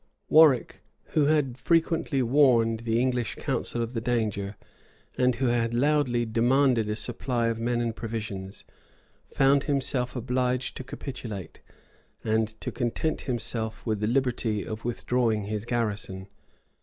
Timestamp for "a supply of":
6.89-7.59